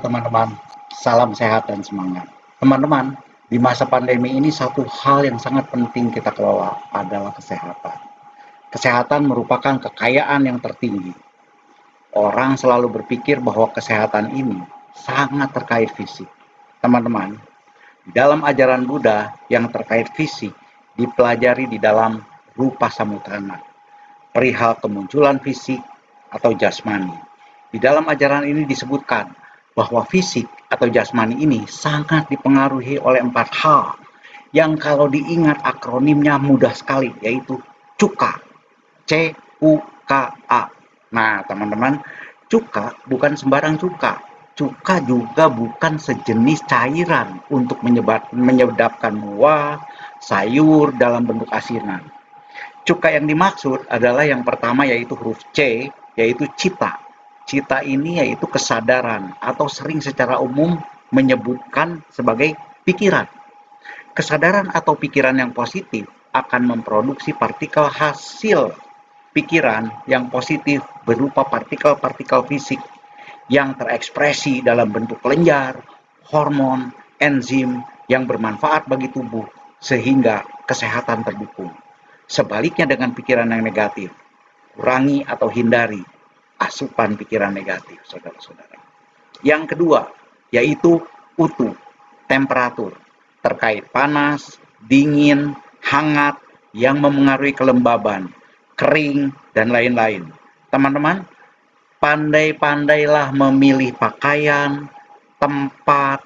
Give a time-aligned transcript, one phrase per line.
[0.00, 0.54] teman-teman,
[0.94, 2.26] salam sehat dan semangat.
[2.58, 3.14] Teman-teman,
[3.48, 7.96] di masa pandemi ini satu hal yang sangat penting kita kelola adalah kesehatan.
[8.68, 11.16] Kesehatan merupakan kekayaan yang tertinggi.
[12.12, 14.60] Orang selalu berpikir bahwa kesehatan ini
[14.92, 16.28] sangat terkait fisik.
[16.84, 17.40] Teman-teman,
[18.12, 20.52] dalam ajaran Buddha yang terkait fisik
[20.96, 22.20] dipelajari di dalam
[22.56, 23.60] rupa samutana,
[24.34, 25.80] perihal kemunculan fisik
[26.28, 27.16] atau jasmani.
[27.68, 29.32] Di dalam ajaran ini disebutkan
[29.78, 33.94] bahwa fisik atau jasmani ini sangat dipengaruhi oleh empat hal.
[34.50, 37.62] Yang kalau diingat akronimnya mudah sekali yaitu
[37.94, 38.42] cuka.
[39.06, 39.30] C
[39.62, 40.12] U K
[40.50, 40.66] A.
[41.14, 42.02] Nah teman-teman
[42.50, 44.18] cuka bukan sembarang cuka.
[44.58, 49.78] Cuka juga bukan sejenis cairan untuk menyebab, menyedapkan buah
[50.18, 52.02] sayur dalam bentuk asinan.
[52.82, 55.86] Cuka yang dimaksud adalah yang pertama yaitu huruf C
[56.18, 57.07] yaitu cita
[57.48, 60.76] Cita ini yaitu kesadaran atau sering secara umum
[61.08, 62.52] menyebutkan sebagai
[62.84, 63.24] pikiran.
[64.12, 66.04] Kesadaran atau pikiran yang positif
[66.36, 68.76] akan memproduksi partikel hasil
[69.32, 72.84] pikiran yang positif berupa partikel-partikel fisik
[73.48, 75.80] yang terekspresi dalam bentuk lenjar,
[76.28, 77.80] hormon, enzim
[78.12, 79.48] yang bermanfaat bagi tubuh
[79.80, 81.72] sehingga kesehatan terdukung.
[82.28, 84.12] Sebaliknya dengan pikiran yang negatif,
[84.76, 86.17] kurangi atau hindari
[86.58, 88.78] asupan pikiran negatif, saudara-saudara.
[89.46, 90.10] Yang kedua,
[90.50, 90.98] yaitu
[91.38, 91.74] utuh,
[92.26, 92.98] temperatur,
[93.40, 94.58] terkait panas,
[94.90, 95.54] dingin,
[95.86, 96.36] hangat,
[96.76, 98.28] yang memengaruhi kelembaban,
[98.76, 100.28] kering, dan lain-lain.
[100.68, 101.24] Teman-teman,
[102.02, 104.86] pandai-pandailah memilih pakaian,
[105.40, 106.22] tempat,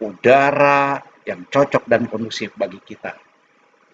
[0.00, 3.14] udara yang cocok dan kondusif bagi kita.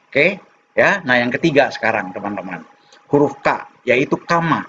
[0.06, 0.40] Oke,
[0.72, 1.02] ya.
[1.02, 2.62] Nah, yang ketiga sekarang, teman-teman.
[3.10, 4.66] Huruf K, yaitu kama,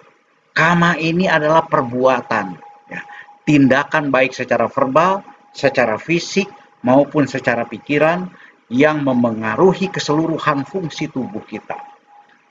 [0.57, 2.57] Kama ini adalah perbuatan,
[2.89, 3.01] ya.
[3.45, 5.21] tindakan baik secara verbal,
[5.53, 6.49] secara fisik,
[6.81, 8.25] maupun secara pikiran
[8.73, 11.77] yang memengaruhi keseluruhan fungsi tubuh kita.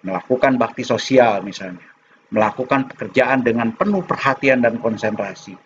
[0.07, 1.83] Melakukan bakti sosial misalnya,
[2.31, 5.59] melakukan pekerjaan dengan penuh perhatian dan konsentrasi,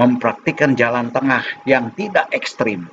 [0.00, 2.88] mempraktikkan jalan tengah yang tidak ekstrim,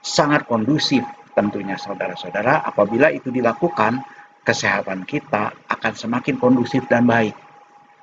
[0.00, 1.04] sangat kondusif
[1.36, 2.64] tentunya saudara-saudara.
[2.64, 4.00] Apabila itu dilakukan
[4.40, 7.51] kesehatan kita akan semakin kondusif dan baik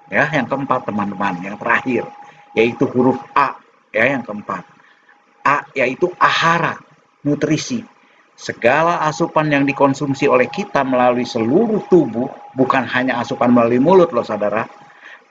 [0.10, 2.10] Ya, yang keempat teman-teman, yang terakhir
[2.58, 3.58] yaitu huruf A
[3.94, 4.66] ya yang keempat.
[5.46, 6.78] A yaitu ahara,
[7.26, 7.86] nutrisi.
[8.40, 14.24] Segala asupan yang dikonsumsi oleh kita melalui seluruh tubuh, bukan hanya asupan melalui mulut loh
[14.24, 14.64] saudara,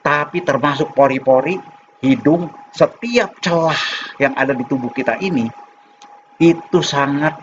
[0.05, 1.57] tapi termasuk pori-pori,
[2.05, 3.81] hidung, setiap celah
[4.21, 5.49] yang ada di tubuh kita ini,
[6.37, 7.33] itu sangat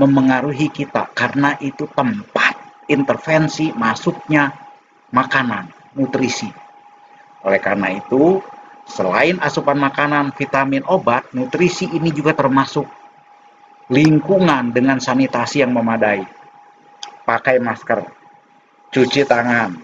[0.00, 2.56] memengaruhi kita karena itu tempat
[2.88, 4.48] intervensi masuknya
[5.12, 6.46] makanan nutrisi.
[7.42, 8.38] Oleh karena itu,
[8.86, 12.86] selain asupan makanan, vitamin, obat, nutrisi ini juga termasuk
[13.90, 16.22] lingkungan dengan sanitasi yang memadai.
[17.26, 18.06] Pakai masker,
[18.94, 19.74] cuci tangan,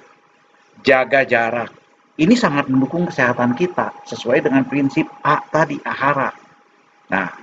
[0.86, 1.70] jaga jarak.
[2.12, 6.30] Ini sangat mendukung kesehatan kita sesuai dengan prinsip A tadi, ahara.
[7.10, 7.34] Nah,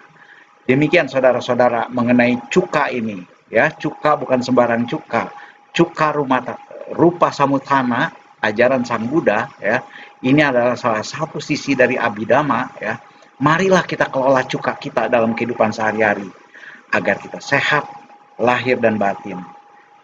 [0.63, 3.19] demikian saudara-saudara mengenai cuka ini.
[3.49, 5.33] Ya, cuka bukan sembarang cuka.
[5.73, 6.45] Cuka rumah
[6.93, 9.83] rupa samutana ajaran Sang Buddha ya
[10.23, 12.95] ini adalah salah satu sisi dari abidama ya
[13.39, 16.27] marilah kita kelola cuka kita dalam kehidupan sehari-hari
[16.91, 17.85] agar kita sehat
[18.39, 19.39] lahir dan batin.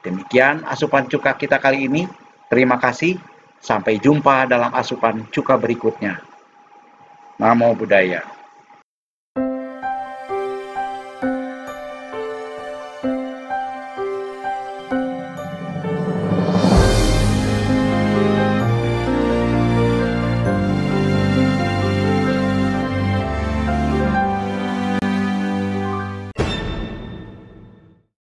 [0.04, 2.06] Demikian asupan cuka kita kali ini.
[2.52, 3.18] Terima kasih.
[3.58, 6.22] Sampai jumpa dalam asupan cuka berikutnya.
[7.42, 8.22] Namo buddhaya